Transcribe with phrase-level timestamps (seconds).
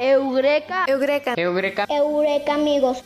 [0.00, 0.84] Eureka.
[0.88, 1.34] Eureka.
[1.36, 1.86] Eureka.
[1.88, 3.02] Eureka, amigos.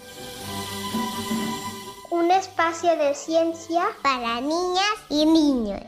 [2.11, 5.81] Un espacio de ciencia para niñas y niños.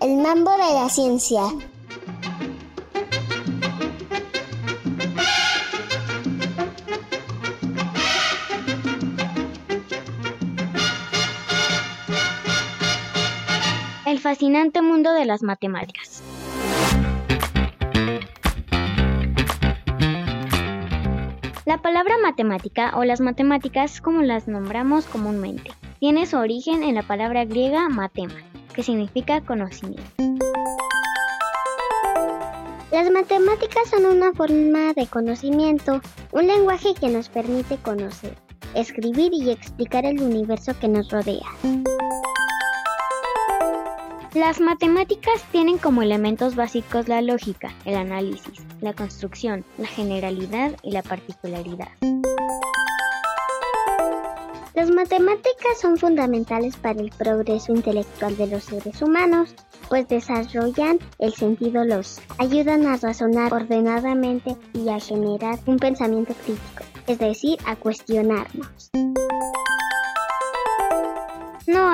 [0.00, 1.42] El mambo de la ciencia.
[14.42, 16.20] Fascinante mundo de las matemáticas.
[21.64, 27.04] La palabra matemática o las matemáticas como las nombramos comúnmente tiene su origen en la
[27.04, 28.34] palabra griega matema,
[28.74, 30.10] que significa conocimiento.
[32.90, 36.00] Las matemáticas son una forma de conocimiento,
[36.32, 38.34] un lenguaje que nos permite conocer,
[38.74, 41.46] escribir y explicar el universo que nos rodea.
[44.34, 50.92] Las matemáticas tienen como elementos básicos la lógica, el análisis, la construcción, la generalidad y
[50.92, 51.88] la particularidad.
[54.74, 59.54] Las matemáticas son fundamentales para el progreso intelectual de los seres humanos,
[59.90, 66.84] pues desarrollan el sentido lógico, ayudan a razonar ordenadamente y a generar un pensamiento crítico,
[67.06, 68.90] es decir, a cuestionarnos.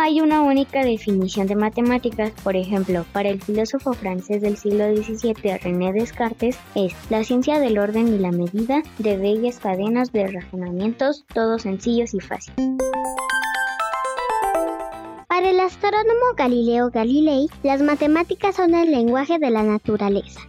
[0.09, 2.33] Hay una única definición de matemáticas.
[2.43, 7.79] Por ejemplo, para el filósofo francés del siglo XVII René Descartes es la ciencia del
[7.79, 12.57] orden y la medida de bellas cadenas de razonamientos, todos sencillos y fáciles.
[15.29, 20.41] Para el astrónomo Galileo Galilei, las matemáticas son el lenguaje de la naturaleza.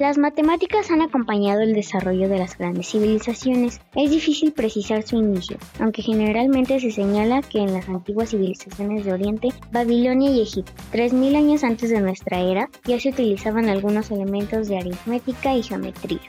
[0.00, 3.82] Las matemáticas han acompañado el desarrollo de las grandes civilizaciones.
[3.94, 9.12] Es difícil precisar su inicio, aunque generalmente se señala que en las antiguas civilizaciones de
[9.12, 14.68] Oriente, Babilonia y Egipto, 3.000 años antes de nuestra era, ya se utilizaban algunos elementos
[14.68, 16.20] de aritmética y geometría.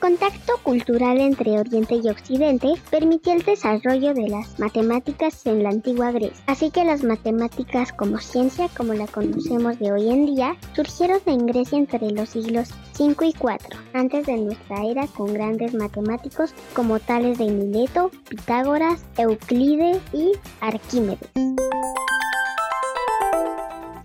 [0.00, 6.10] Contacto cultural entre Oriente y Occidente permitió el desarrollo de las matemáticas en la antigua
[6.10, 6.42] Grecia.
[6.46, 11.44] Así que las matemáticas como ciencia, como la conocemos de hoy en día, surgieron en
[11.44, 16.98] Grecia entre los siglos 5 y 4, antes de nuestra era con grandes matemáticos como
[16.98, 20.32] tales de Mileto, Pitágoras, Euclides y
[20.62, 21.30] Arquímedes.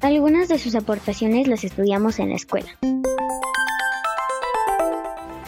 [0.01, 2.77] Algunas de sus aportaciones las estudiamos en la escuela.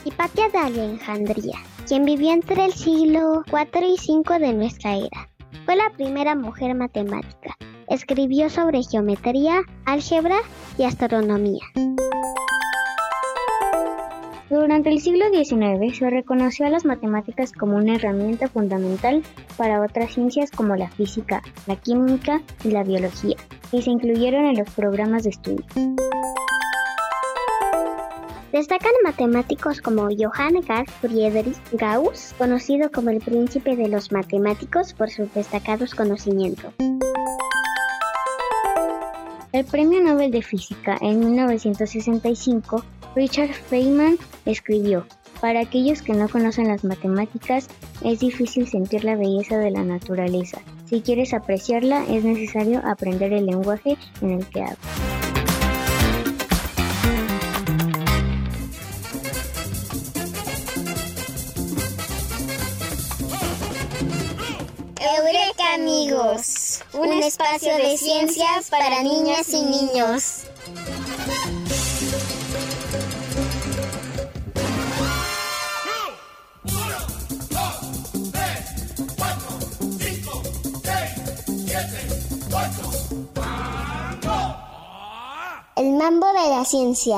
[0.07, 5.29] Hipatia de Alejandría, quien vivió entre el siglo IV y V de nuestra era.
[5.65, 7.57] Fue la primera mujer matemática.
[7.89, 10.37] Escribió sobre geometría, álgebra
[10.77, 11.59] y astronomía.
[14.49, 19.23] Durante el siglo XIX se reconoció a las matemáticas como una herramienta fundamental
[19.57, 23.35] para otras ciencias como la física, la química y la biología,
[23.73, 25.65] y se incluyeron en los programas de estudio.
[28.57, 35.11] Destacan matemáticos como Johann Carl Friedrich Gauss, conocido como el príncipe de los matemáticos por
[35.11, 36.73] sus destacados conocimientos.
[39.51, 42.83] El Premio Nobel de Física en 1965,
[43.15, 44.17] Richard Feynman
[44.47, 45.05] escribió,
[45.39, 47.67] para aquellos que no conocen las matemáticas,
[48.03, 50.61] es difícil sentir la belleza de la naturaleza.
[50.85, 55.16] Si quieres apreciarla, es necesario aprender el lenguaje en el que habla.
[66.99, 70.43] Un espacio de ciencias para niñas y niños.
[85.75, 87.17] El mambo de la ciencia.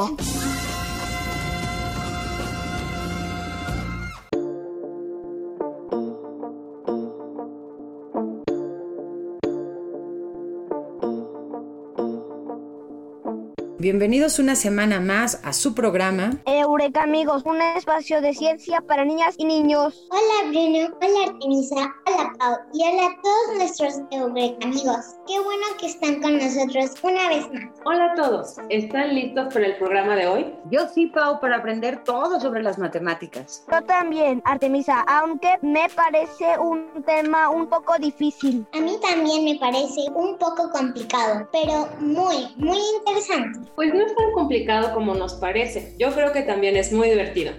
[13.90, 19.34] Bienvenidos una semana más a su programa Eureka amigos, un espacio de ciencia para niñas
[19.40, 20.08] y niños.
[20.12, 25.16] Hola Bruno, hola Artemisa, Hola Pau y hola a todos nuestros Eureka amigos.
[25.26, 27.64] Qué bueno que están con nosotros una vez más.
[27.84, 30.54] Hola a todos, ¿están listos para el programa de hoy?
[30.70, 33.66] Yo sí, Pau, para aprender todo sobre las matemáticas.
[33.72, 38.68] Yo también, Artemisa, aunque me parece un tema un poco difícil.
[38.72, 43.68] A mí también me parece un poco complicado, pero muy, muy interesante.
[43.80, 45.94] Pues no es tan complicado como nos parece.
[45.98, 47.54] Yo creo que también es muy divertido.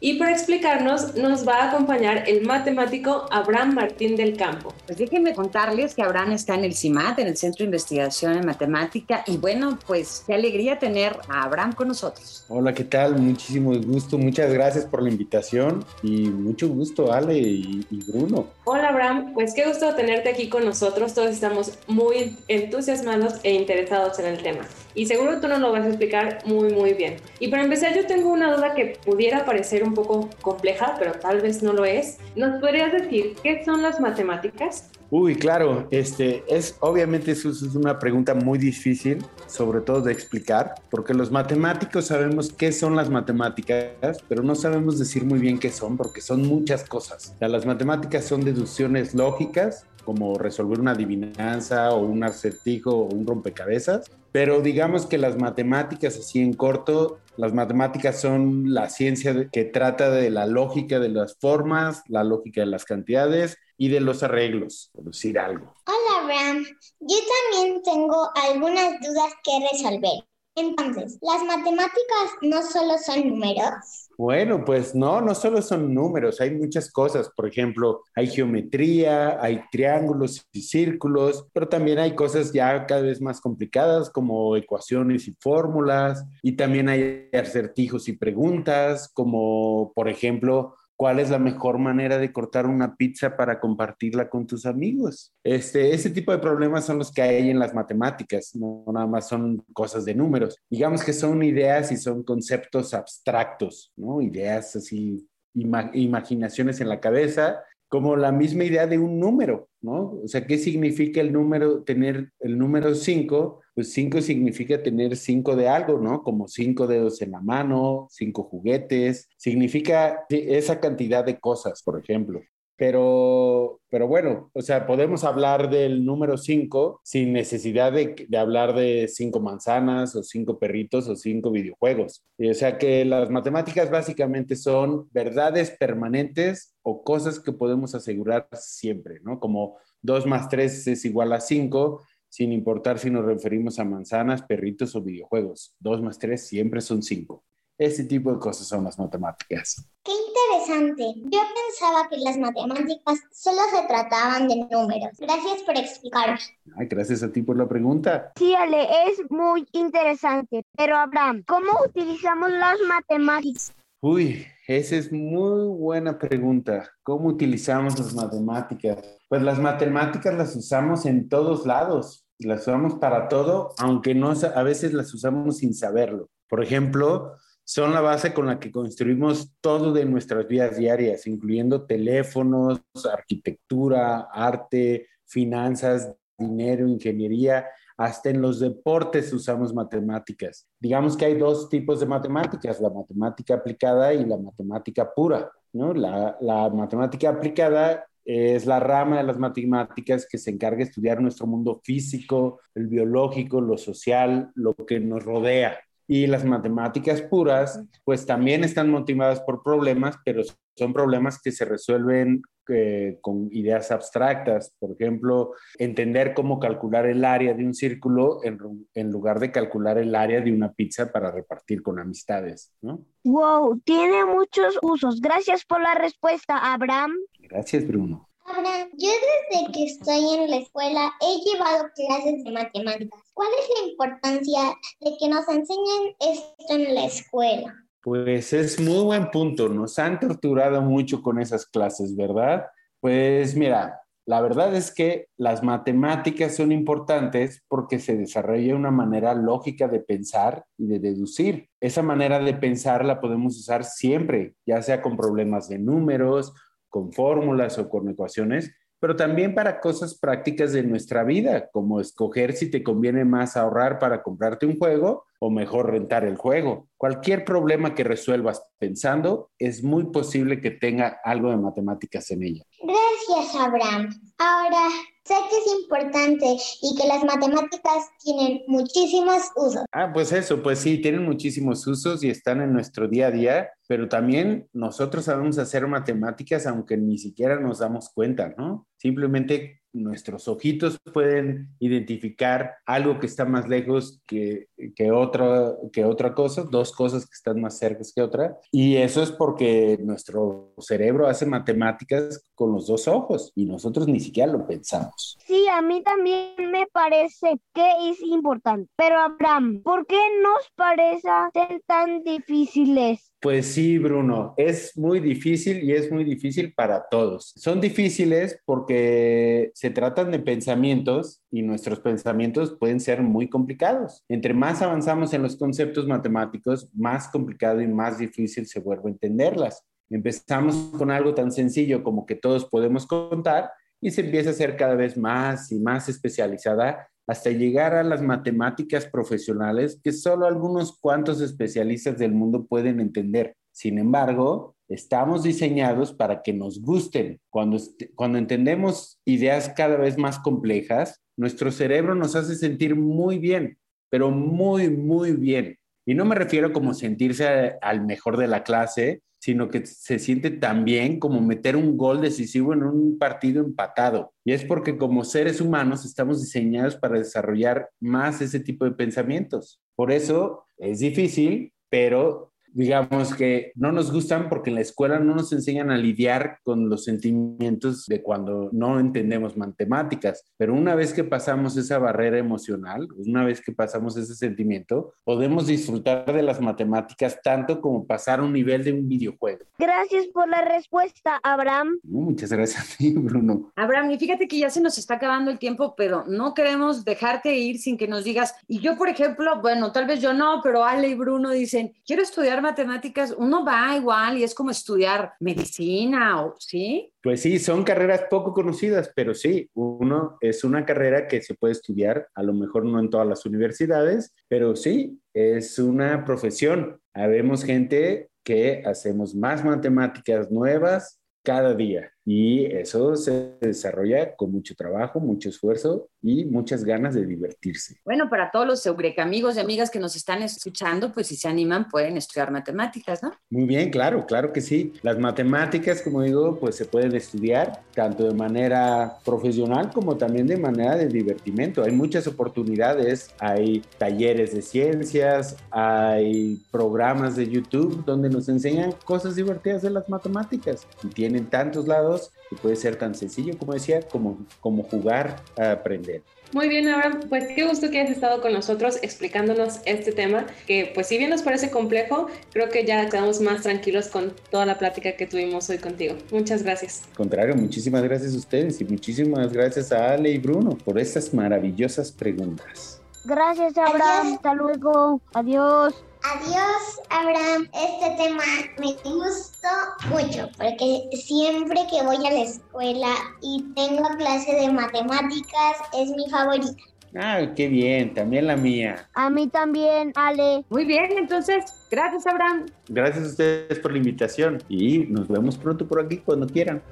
[0.00, 4.72] Y para explicarnos nos va a acompañar el matemático Abraham Martín del Campo.
[4.88, 8.46] Pues déjenme contarles que Abraham está en el CIMAT, en el Centro de Investigación en
[8.46, 12.46] Matemática, y bueno, pues qué alegría tener a Abraham con nosotros.
[12.48, 13.18] Hola, ¿qué tal?
[13.18, 18.46] Muchísimo gusto, muchas gracias por la invitación y mucho gusto Ale y, y Bruno.
[18.70, 24.18] Hola Abraham, pues qué gusto tenerte aquí con nosotros, todos estamos muy entusiasmados e interesados
[24.18, 24.60] en el tema
[24.94, 27.16] y seguro tú nos lo vas a explicar muy muy bien.
[27.40, 31.40] Y para empezar yo tengo una duda que pudiera parecer un poco compleja, pero tal
[31.40, 32.18] vez no lo es.
[32.36, 34.90] ¿Nos podrías decir qué son las matemáticas?
[35.10, 40.74] Uy, claro, este es obviamente eso es una pregunta muy difícil, sobre todo de explicar,
[40.90, 45.70] porque los matemáticos sabemos qué son las matemáticas, pero no sabemos decir muy bien qué
[45.70, 47.34] son, porque son muchas cosas.
[47.40, 54.10] Las matemáticas son deducciones lógicas, como resolver una adivinanza o un acertijo o un rompecabezas,
[54.30, 60.10] pero digamos que las matemáticas, así en corto, las matemáticas son la ciencia que trata
[60.10, 64.90] de la lógica de las formas, la lógica de las cantidades y de los arreglos,
[64.92, 65.74] por decir algo.
[65.86, 66.64] Hola, Bram.
[67.00, 67.16] Yo
[67.52, 70.24] también tengo algunas dudas que resolver.
[70.56, 74.08] Entonces, ¿las matemáticas no solo son números?
[74.18, 77.30] Bueno, pues no, no solo son números, hay muchas cosas.
[77.36, 83.20] Por ejemplo, hay geometría, hay triángulos y círculos, pero también hay cosas ya cada vez
[83.20, 90.74] más complicadas como ecuaciones y fórmulas, y también hay acertijos y preguntas, como por ejemplo,
[90.98, 95.32] cuál es la mejor manera de cortar una pizza para compartirla con tus amigos.
[95.44, 99.28] Este, ese tipo de problemas son los que hay en las matemáticas, no nada más
[99.28, 100.58] son cosas de números.
[100.68, 104.20] Digamos que son ideas y son conceptos abstractos, ¿no?
[104.20, 105.24] Ideas así,
[105.54, 110.20] imaginaciones en la cabeza como la misma idea de un número, ¿no?
[110.22, 113.60] O sea, ¿qué significa el número, tener el número 5?
[113.74, 116.22] Pues 5 significa tener 5 de algo, ¿no?
[116.22, 122.40] Como 5 dedos en la mano, 5 juguetes, significa esa cantidad de cosas, por ejemplo.
[122.78, 129.08] Pero, pero bueno, o sea, podemos hablar del número 5 sin necesidad de, hablar de
[129.08, 132.24] cinco manzanas o cinco perritos o cinco videojuegos.
[132.38, 138.48] Y, o sea que las matemáticas básicamente son verdades permanentes o cosas que podemos asegurar
[138.52, 139.40] siempre, ¿no?
[139.40, 144.42] Como 2 más 3 es igual a 5, sin importar si nos referimos a manzanas,
[144.42, 145.74] perritos o videojuegos.
[145.80, 147.42] 2 más 3 siempre son 5.
[147.78, 149.88] Ese tipo de cosas son las matemáticas.
[150.02, 151.14] Qué interesante.
[151.30, 155.16] Yo pensaba que las matemáticas solo se trataban de números.
[155.16, 156.40] Gracias por explicarme.
[156.76, 158.32] Ay, gracias a ti por la pregunta.
[158.36, 160.64] Sí, Ale, es muy interesante.
[160.76, 163.72] Pero Abraham, ¿cómo utilizamos las matemáticas?
[164.00, 166.90] Uy, esa es muy buena pregunta.
[167.04, 168.98] ¿Cómo utilizamos las matemáticas?
[169.28, 172.26] Pues las matemáticas las usamos en todos lados.
[172.40, 176.28] Las usamos para todo, aunque no a veces las usamos sin saberlo.
[176.48, 177.34] Por ejemplo,
[177.68, 182.80] son la base con la que construimos todo de nuestras vidas diarias, incluyendo teléfonos,
[183.12, 187.66] arquitectura, arte, finanzas, dinero, ingeniería,
[187.98, 190.66] hasta en los deportes usamos matemáticas.
[190.80, 195.52] Digamos que hay dos tipos de matemáticas, la matemática aplicada y la matemática pura.
[195.74, 195.92] ¿no?
[195.92, 201.20] La, la matemática aplicada es la rama de las matemáticas que se encarga de estudiar
[201.20, 205.76] nuestro mundo físico, el biológico, lo social, lo que nos rodea
[206.08, 210.42] y las matemáticas puras, pues también están motivadas por problemas, pero
[210.74, 214.74] son problemas que se resuelven eh, con ideas abstractas.
[214.78, 218.58] Por ejemplo, entender cómo calcular el área de un círculo en,
[218.94, 223.04] en, lugar de calcular el área de una pizza para repartir con amistades, ¿no?
[223.24, 225.20] Wow, tiene muchos usos.
[225.20, 227.12] Gracias por la respuesta, Abraham.
[227.38, 228.27] Gracias, Bruno.
[228.50, 229.08] Abraham, yo
[229.50, 233.20] desde que estoy en la escuela he llevado clases de matemáticas.
[233.34, 234.60] ¿Cuál es la importancia
[235.00, 237.74] de que nos enseñen esto en la escuela?
[238.02, 239.68] Pues es muy buen punto.
[239.68, 242.66] Nos han torturado mucho con esas clases, ¿verdad?
[243.00, 249.32] Pues mira, La verdad es que las matemáticas son importantes porque se desarrolla una manera
[249.32, 251.70] lógica de pensar y de deducir.
[251.80, 256.52] Esa manera de pensar la podemos usar siempre, ya sea con problemas de números,
[256.88, 262.52] con fórmulas o con ecuaciones, pero también para cosas prácticas de nuestra vida, como escoger
[262.52, 266.88] si te conviene más ahorrar para comprarte un juego o mejor rentar el juego.
[266.96, 272.64] Cualquier problema que resuelvas pensando, es muy posible que tenga algo de matemáticas en ella.
[272.82, 274.08] Gracias, Abraham.
[274.38, 274.88] Ahora,
[275.28, 279.84] sé que es importante y que las matemáticas tienen muchísimos usos.
[279.92, 283.70] Ah, pues eso, pues sí, tienen muchísimos usos y están en nuestro día a día,
[283.86, 288.86] pero también nosotros sabemos hacer matemáticas aunque ni siquiera nos damos cuenta, ¿no?
[288.96, 296.34] Simplemente nuestros ojitos pueden identificar algo que está más lejos que, que, otra, que otra
[296.34, 298.56] cosa, dos cosas que están más cerca que otra.
[298.70, 304.20] Y eso es porque nuestro cerebro hace matemáticas con los dos ojos y nosotros ni
[304.20, 305.36] siquiera lo pensamos.
[305.46, 308.90] Sí, a mí también me parece que es importante.
[308.96, 313.32] Pero Abraham, ¿por qué nos parecen tan difíciles?
[313.40, 317.52] Pues sí, Bruno, es muy difícil y es muy difícil para todos.
[317.56, 324.24] Son difíciles porque se tratan de pensamientos y nuestros pensamientos pueden ser muy complicados.
[324.28, 329.84] Entre más avanzamos en los conceptos matemáticos, más complicado y más difícil se vuelve entenderlas.
[330.10, 334.76] Empezamos con algo tan sencillo como que todos podemos contar y se empieza a ser
[334.76, 340.98] cada vez más y más especializada hasta llegar a las matemáticas profesionales que solo algunos
[340.98, 343.54] cuantos especialistas del mundo pueden entender.
[343.70, 347.38] Sin embargo, estamos diseñados para que nos gusten.
[347.50, 347.76] Cuando,
[348.14, 353.78] cuando entendemos ideas cada vez más complejas, nuestro cerebro nos hace sentir muy bien,
[354.10, 355.78] pero muy, muy bien.
[356.08, 360.50] Y no me refiero como sentirse al mejor de la clase, sino que se siente
[360.50, 364.32] tan bien como meter un gol decisivo en un partido empatado.
[364.42, 369.82] Y es porque como seres humanos estamos diseñados para desarrollar más ese tipo de pensamientos.
[369.94, 375.34] Por eso es difícil, pero digamos que no nos gustan porque en la escuela no
[375.34, 381.12] nos enseñan a lidiar con los sentimientos de cuando no entendemos matemáticas, pero una vez
[381.12, 386.60] que pasamos esa barrera emocional, una vez que pasamos ese sentimiento, podemos disfrutar de las
[386.60, 389.64] matemáticas tanto como pasar un nivel de un videojuego.
[389.78, 391.98] Gracias por la respuesta, Abraham.
[392.02, 393.72] muchas gracias a ti, Bruno.
[393.76, 397.54] Abraham, y fíjate que ya se nos está acabando el tiempo, pero no queremos dejarte
[397.56, 400.84] ir sin que nos digas, y yo, por ejemplo, bueno, tal vez yo no, pero
[400.84, 406.44] Ale y Bruno dicen, quiero estudiar matemáticas, uno va igual y es como estudiar medicina,
[406.44, 407.12] o ¿sí?
[407.22, 411.72] Pues sí, son carreras poco conocidas, pero sí, uno es una carrera que se puede
[411.72, 417.00] estudiar, a lo mejor no en todas las universidades, pero sí, es una profesión.
[417.14, 424.74] Habemos gente que hacemos más matemáticas nuevas cada día y eso se desarrolla con mucho
[424.74, 427.96] trabajo, mucho esfuerzo y muchas ganas de divertirse.
[428.04, 431.48] Bueno, para todos los Eureka amigos y amigas que nos están escuchando, pues si se
[431.48, 433.32] animan pueden estudiar matemáticas, ¿no?
[433.48, 434.92] Muy bien, claro, claro que sí.
[435.00, 440.58] Las matemáticas, como digo, pues se pueden estudiar tanto de manera profesional como también de
[440.58, 441.82] manera de divertimento.
[441.82, 449.34] Hay muchas oportunidades, hay talleres de ciencias, hay programas de YouTube donde nos enseñan cosas
[449.34, 452.17] divertidas de las matemáticas y tienen tantos lados
[452.50, 456.22] y puede ser tan sencillo, como decía, como, como jugar a aprender.
[456.52, 460.90] Muy bien, Abraham, pues qué gusto que hayas estado con nosotros explicándonos este tema, que
[460.94, 464.78] pues si bien nos parece complejo, creo que ya quedamos más tranquilos con toda la
[464.78, 466.16] plática que tuvimos hoy contigo.
[466.30, 467.02] Muchas gracias.
[467.10, 471.34] Al contrario, muchísimas gracias a ustedes y muchísimas gracias a Ale y Bruno por estas
[471.34, 473.02] maravillosas preguntas.
[473.24, 474.34] Gracias, Abraham.
[474.34, 475.20] Hasta luego.
[475.34, 475.94] Adiós.
[476.30, 477.68] Adiós, Abraham.
[477.72, 478.42] Este tema
[478.78, 479.68] me gustó
[480.10, 483.08] mucho porque siempre que voy a la escuela
[483.40, 486.82] y tengo clase de matemáticas es mi favorita.
[487.16, 489.08] Ah, qué bien, también la mía.
[489.14, 490.66] A mí también, Ale.
[490.68, 492.66] Muy bien, entonces, gracias, Abraham.
[492.88, 496.82] Gracias a ustedes por la invitación y nos vemos pronto por aquí cuando quieran.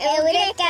[0.00, 0.45] Eureka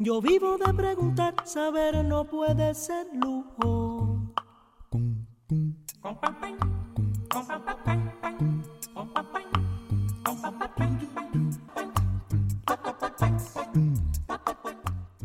[0.00, 4.32] Yo vivo de preguntar, saber no puede ser lujo.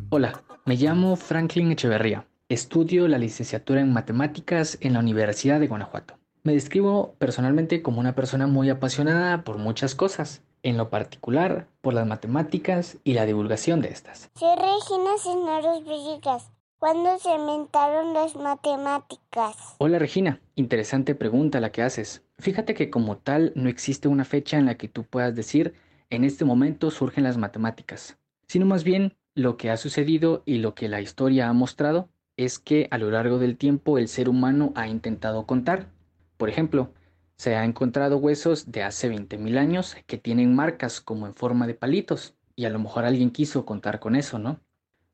[0.10, 2.26] Hola, me llamo Franklin Echeverría.
[2.50, 6.16] Estudio la licenciatura en matemáticas en la Universidad de Guanajuato.
[6.42, 11.94] Me describo personalmente como una persona muy apasionada por muchas cosas, en lo particular por
[11.94, 14.32] las matemáticas y la divulgación de estas.
[14.36, 16.50] Soy Regina Cisneros.
[16.80, 19.56] ¿Cuándo se inventaron las matemáticas?
[19.78, 22.24] Hola Regina, interesante pregunta la que haces.
[22.40, 25.76] Fíjate que como tal no existe una fecha en la que tú puedas decir
[26.10, 28.18] en este momento surgen las matemáticas,
[28.48, 32.60] sino más bien lo que ha sucedido y lo que la historia ha mostrado es
[32.60, 35.88] que a lo largo del tiempo el ser humano ha intentado contar.
[36.38, 36.90] Por ejemplo,
[37.44, 41.74] se ha encontrado huesos de hace 20.000 años que tienen marcas como en forma de
[41.74, 44.62] palitos y a lo mejor alguien quiso contar con eso, ¿no?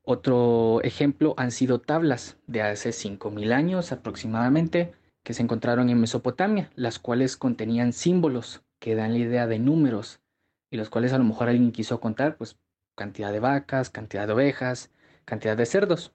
[0.04, 4.92] Otro ejemplo han sido tablas de hace 5.000 años aproximadamente
[5.24, 10.20] que se encontraron en Mesopotamia, las cuales contenían símbolos que dan la idea de números
[10.70, 12.56] y los cuales a lo mejor alguien quiso contar, pues
[12.94, 14.92] cantidad de vacas, cantidad de ovejas,
[15.24, 16.12] cantidad de cerdos.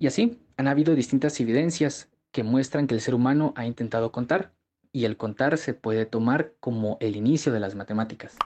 [0.00, 4.53] Y así han habido distintas evidencias que muestran que el ser humano ha intentado contar,
[4.94, 8.36] y el contar se puede tomar como el inicio de las matemáticas.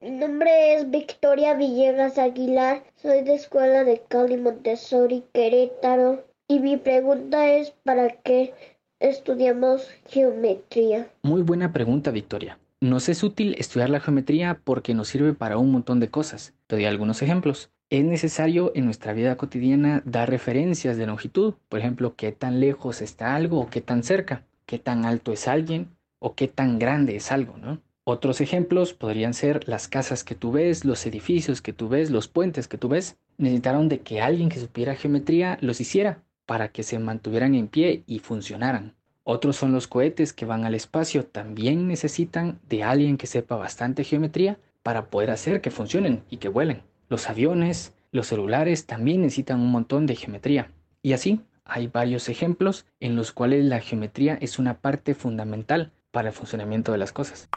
[0.00, 6.76] Mi nombre es Victoria Villegas Aguilar, soy de Escuela de Cali Montessori Querétaro y mi
[6.76, 8.52] pregunta es ¿para qué
[8.98, 11.08] estudiamos geometría?
[11.22, 12.58] Muy buena pregunta, Victoria.
[12.80, 16.52] Nos es útil estudiar la geometría porque nos sirve para un montón de cosas.
[16.66, 17.70] Te doy algunos ejemplos.
[17.90, 23.00] Es necesario en nuestra vida cotidiana dar referencias de longitud, por ejemplo, qué tan lejos
[23.00, 27.16] está algo o qué tan cerca, qué tan alto es alguien o qué tan grande
[27.16, 27.80] es algo, ¿no?
[28.04, 32.28] Otros ejemplos podrían ser las casas que tú ves, los edificios que tú ves, los
[32.28, 33.16] puentes que tú ves.
[33.38, 38.02] Necesitaron de que alguien que supiera geometría los hiciera para que se mantuvieran en pie
[38.06, 38.96] y funcionaran.
[39.24, 44.04] Otros son los cohetes que van al espacio, también necesitan de alguien que sepa bastante
[44.04, 46.82] geometría para poder hacer que funcionen y que vuelen.
[47.10, 50.72] Los aviones, los celulares también necesitan un montón de geometría.
[51.02, 56.28] Y así hay varios ejemplos en los cuales la geometría es una parte fundamental para
[56.28, 57.48] el funcionamiento de las cosas.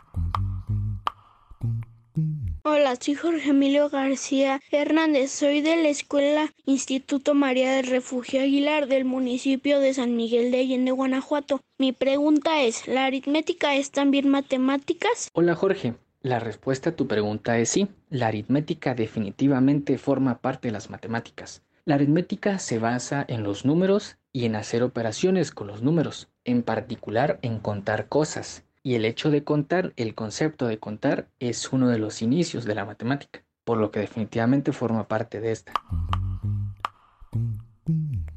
[2.63, 5.31] Hola, soy Jorge Emilio García Hernández.
[5.31, 10.59] Soy de la Escuela Instituto María del Refugio Aguilar del municipio de San Miguel de
[10.59, 11.59] Allende, Guanajuato.
[11.77, 15.29] Mi pregunta es, ¿la aritmética es también matemáticas?
[15.33, 17.87] Hola Jorge, la respuesta a tu pregunta es sí.
[18.09, 21.63] La aritmética definitivamente forma parte de las matemáticas.
[21.83, 26.61] La aritmética se basa en los números y en hacer operaciones con los números, en
[26.61, 28.63] particular en contar cosas.
[28.83, 32.75] Y el hecho de contar, el concepto de contar, es uno de los inicios de
[32.75, 35.73] la matemática, por lo que definitivamente forma parte de esta.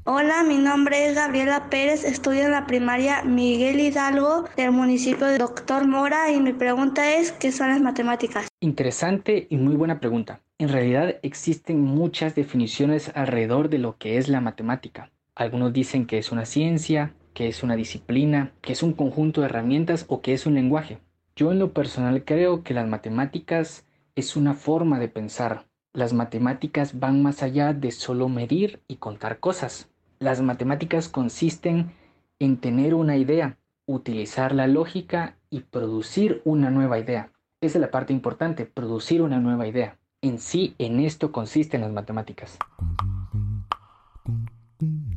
[0.06, 5.38] Hola, mi nombre es Gabriela Pérez, estudio en la primaria Miguel Hidalgo del municipio de
[5.38, 8.48] Doctor Mora y mi pregunta es, ¿qué son las matemáticas?
[8.60, 10.42] Interesante y muy buena pregunta.
[10.58, 15.10] En realidad existen muchas definiciones alrededor de lo que es la matemática.
[15.34, 19.46] Algunos dicen que es una ciencia, que es una disciplina, que es un conjunto de
[19.46, 20.98] herramientas o que es un lenguaje.
[21.34, 23.86] Yo en lo personal creo que las matemáticas
[24.16, 25.64] es una forma de pensar.
[25.94, 29.88] Las matemáticas van más allá de solo medir y contar cosas.
[30.24, 31.90] Las matemáticas consisten
[32.38, 37.30] en tener una idea, utilizar la lógica y producir una nueva idea.
[37.60, 39.98] Esa es la parte importante, producir una nueva idea.
[40.22, 42.56] En sí, en esto consisten las matemáticas.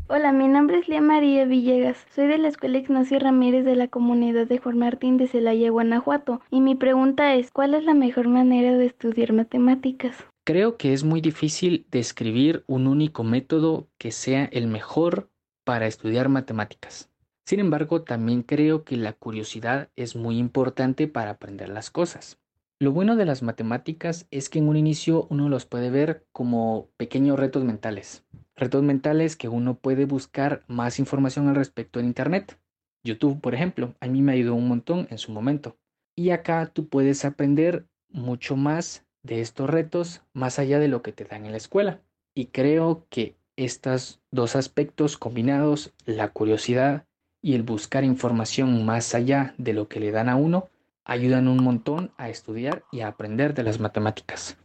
[0.09, 2.05] Hola, mi nombre es Lía María Villegas.
[2.13, 6.41] Soy de la Escuela Ignacio Ramírez de la comunidad de Juan Martín de Celaya, Guanajuato.
[6.51, 10.27] Y mi pregunta es, ¿cuál es la mejor manera de estudiar matemáticas?
[10.47, 15.29] Creo que es muy difícil describir un único método que sea el mejor
[15.65, 17.11] para estudiar matemáticas.
[17.45, 22.39] Sin embargo, también creo que la curiosidad es muy importante para aprender las cosas.
[22.79, 26.87] Lo bueno de las matemáticas es que en un inicio uno los puede ver como
[26.95, 28.23] pequeños retos mentales.
[28.55, 32.57] Retos mentales que uno puede buscar más información al respecto en Internet.
[33.03, 35.75] YouTube, por ejemplo, a mí me ayudó un montón en su momento.
[36.15, 41.11] Y acá tú puedes aprender mucho más de estos retos más allá de lo que
[41.11, 42.01] te dan en la escuela.
[42.33, 47.05] Y creo que estos dos aspectos combinados, la curiosidad
[47.41, 50.69] y el buscar información más allá de lo que le dan a uno,
[51.05, 54.57] ayudan un montón a estudiar y a aprender de las matemáticas.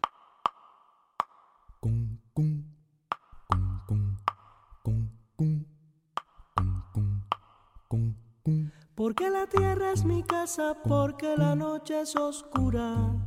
[8.95, 13.27] Porque la tierra es mi casa, porque la noche es oscura.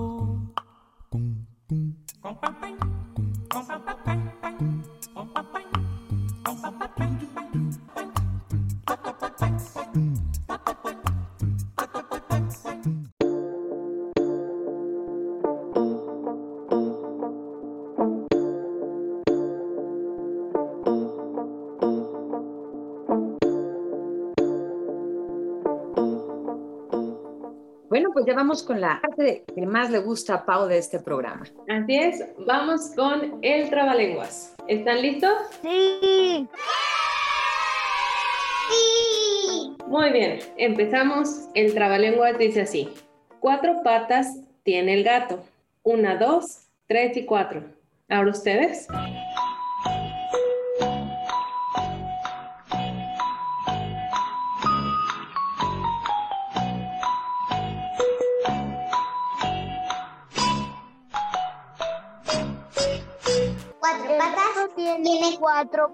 [28.33, 31.43] Vamos con la parte que más le gusta a Pau de este programa.
[31.67, 34.55] Así es, vamos con el trabalenguas.
[34.67, 35.33] ¿Están listos?
[35.61, 36.47] Sí.
[38.69, 39.77] Sí.
[39.87, 41.49] Muy bien, empezamos.
[41.53, 42.89] El trabalenguas dice así.
[43.39, 45.43] Cuatro patas tiene el gato.
[45.83, 47.63] Una, dos, tres y cuatro.
[48.09, 48.87] ¿Ahora ustedes?
[65.61, 65.87] 4.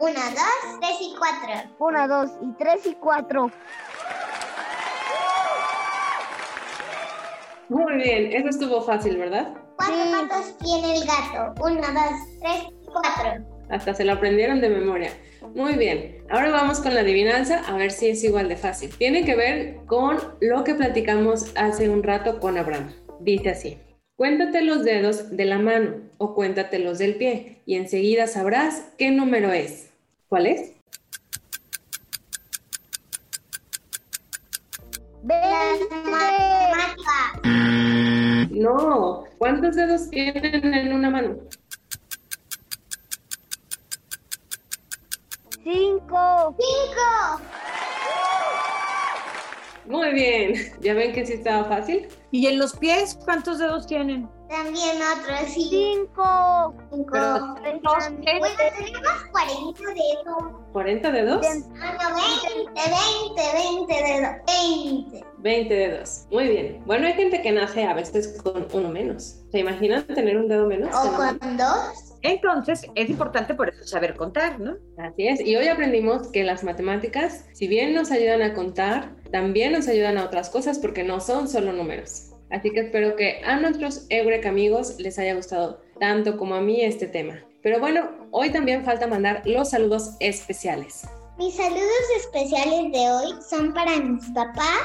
[0.00, 1.74] Uno, 2, 3 y 4.
[1.78, 3.50] 1, 2 y 3 y 4.
[7.68, 9.52] Muy bien, eso estuvo fácil, ¿verdad?
[9.76, 10.12] ¿Cuántos sí.
[10.12, 11.62] patos tiene el gato?
[11.62, 11.84] 1, 2,
[12.40, 13.58] 3 y 4.
[13.70, 15.12] Hasta se lo aprendieron de memoria.
[15.54, 18.90] Muy bien, ahora vamos con la adivinanza a ver si es igual de fácil.
[18.96, 22.94] Tiene que ver con lo que platicamos hace un rato con Abraham.
[23.20, 23.87] Dice así
[24.18, 29.12] cuéntate los dedos de la mano o cuéntate los del pie y enseguida sabrás qué
[29.12, 29.90] número es.
[30.28, 30.72] ¿Cuál es?
[38.50, 41.36] No, ¿cuántos dedos tienen en una mano?
[45.62, 46.56] Cinco.
[46.58, 47.77] Cinco.
[49.88, 52.08] Muy bien, ¿ya ven que sí estaba fácil?
[52.30, 54.28] ¿Y en los pies cuántos dedos tienen?
[54.48, 55.68] También otro, sí.
[55.70, 56.74] Cinco.
[56.90, 57.10] Cinco.
[57.12, 57.54] Pero-
[58.38, 60.52] Bueno, tenemos 40 dedos.
[60.72, 61.46] ¿40 dedos?
[61.82, 62.80] Ah, no, 20,
[63.34, 63.42] 20,
[63.88, 64.30] 20 dedos.
[64.46, 65.24] 20.
[65.38, 66.26] 20 dedos.
[66.30, 66.82] Muy bien.
[66.86, 69.40] Bueno, hay gente que nace a veces con uno menos.
[69.52, 70.94] ¿Se imaginan tener un dedo menos?
[70.94, 72.07] O con dos.
[72.22, 74.76] Entonces, es importante por eso saber contar, ¿no?
[74.98, 75.40] Así es.
[75.40, 80.18] Y hoy aprendimos que las matemáticas, si bien nos ayudan a contar, también nos ayudan
[80.18, 82.32] a otras cosas porque no son solo números.
[82.50, 86.82] Así que espero que a nuestros Eureka amigos les haya gustado tanto como a mí
[86.82, 87.44] este tema.
[87.62, 91.06] Pero bueno, hoy también falta mandar los saludos especiales.
[91.36, 91.82] Mis saludos
[92.16, 94.80] especiales de hoy son para mis papás,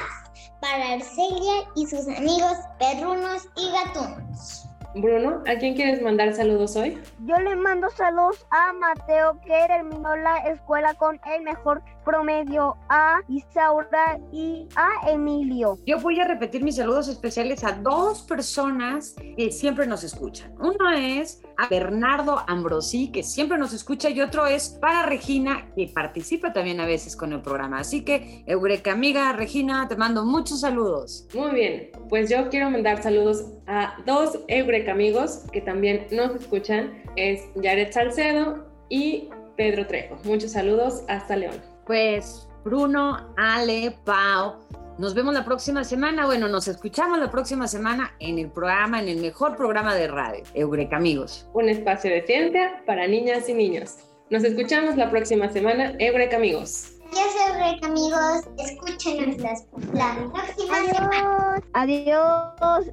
[0.60, 4.66] para Arcelia y sus amigos perrunos y gatunos.
[4.94, 6.96] Bruno, ¿a quién quieres mandar saludos hoy?
[7.24, 13.20] Yo le mando saludos a Mateo que terminó la escuela con el mejor promedio, a
[13.28, 15.78] Isaura y a Emilio.
[15.86, 20.54] Yo voy a repetir mis saludos especiales a dos personas que siempre nos escuchan.
[20.58, 25.90] Uno es a Bernardo Ambrosí, que siempre nos escucha, y otro es para Regina, que
[25.92, 27.80] participa también a veces con el programa.
[27.80, 31.26] Así que, Eureka amiga Regina, te mando muchos saludos.
[31.34, 37.02] Muy bien, pues yo quiero mandar saludos a dos Eureka amigos que también nos escuchan.
[37.16, 40.16] Es Jared Salcedo y Pedro Trejo.
[40.24, 41.73] Muchos saludos hasta León.
[41.86, 44.54] Pues Bruno, Ale, Pau,
[44.98, 46.26] nos vemos la próxima semana.
[46.26, 50.42] Bueno, nos escuchamos la próxima semana en el programa, en el mejor programa de radio,
[50.54, 51.46] Eureka Amigos.
[51.52, 53.96] Un espacio de ciencia para niñas y niños.
[54.30, 56.90] Nos escuchamos la próxima semana, Eureka amigos.
[57.12, 58.48] Adiós, Eureka, amigos.
[58.58, 61.60] Escúchenos las- la próxima semana.
[61.74, 62.86] Adiós.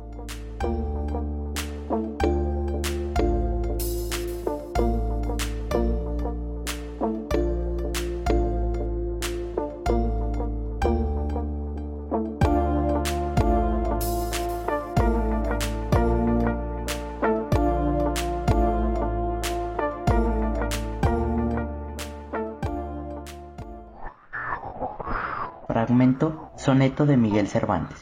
[26.62, 27.98] Soneto de Miguel Cervantes.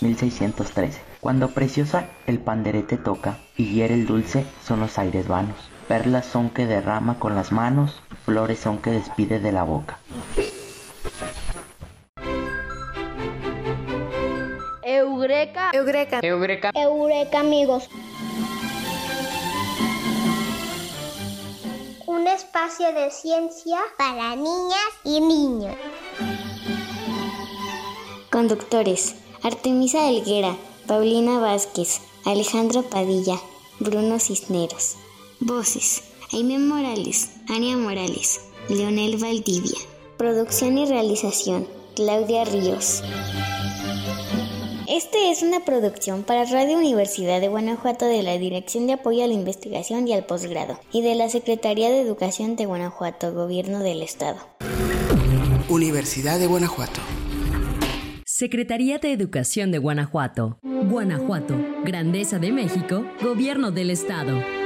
[0.00, 0.98] 1613.
[1.20, 5.56] Cuando preciosa el panderete toca y hiere el dulce son los aires vanos.
[5.86, 9.98] Perlas son que derrama con las manos, flores son que despide de la boca.
[14.82, 15.70] Eureka.
[15.74, 16.20] Eureka.
[16.22, 16.70] Eureka.
[16.74, 17.90] Eureka, amigos.
[22.06, 25.76] Un espacio de ciencia para niñas y niños.
[28.40, 33.38] Conductores: Artemisa Elguera, Paulina Vázquez, Alejandro Padilla,
[33.80, 34.96] Bruno Cisneros.
[35.40, 39.76] Voces: Aime Morales, Ania Morales, Leonel Valdivia.
[40.16, 43.02] Producción y realización: Claudia Ríos.
[44.88, 49.26] Este es una producción para Radio Universidad de Guanajuato de la Dirección de Apoyo a
[49.26, 54.00] la Investigación y al Posgrado y de la Secretaría de Educación de Guanajuato, Gobierno del
[54.00, 54.38] Estado.
[55.68, 57.02] Universidad de Guanajuato.
[58.40, 60.58] Secretaría de Educación de Guanajuato.
[60.62, 64.59] Guanajuato, Grandeza de México, Gobierno del Estado.